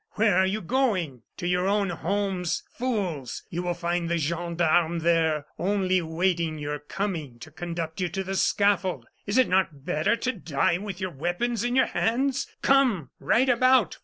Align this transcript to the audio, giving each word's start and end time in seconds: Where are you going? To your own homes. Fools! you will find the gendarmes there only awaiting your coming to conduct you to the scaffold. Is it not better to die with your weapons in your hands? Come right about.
Where 0.13 0.35
are 0.35 0.47
you 0.47 0.61
going? 0.61 1.21
To 1.37 1.47
your 1.47 1.67
own 1.67 1.91
homes. 1.91 2.63
Fools! 2.73 3.43
you 3.51 3.61
will 3.61 3.75
find 3.75 4.09
the 4.09 4.17
gendarmes 4.17 5.03
there 5.03 5.45
only 5.59 5.99
awaiting 5.99 6.57
your 6.57 6.79
coming 6.79 7.37
to 7.37 7.51
conduct 7.51 8.01
you 8.01 8.09
to 8.09 8.23
the 8.23 8.33
scaffold. 8.33 9.05
Is 9.27 9.37
it 9.37 9.47
not 9.47 9.85
better 9.85 10.15
to 10.15 10.31
die 10.31 10.79
with 10.79 10.99
your 11.01 11.11
weapons 11.11 11.63
in 11.63 11.75
your 11.75 11.85
hands? 11.85 12.47
Come 12.63 13.11
right 13.19 13.47
about. 13.47 13.99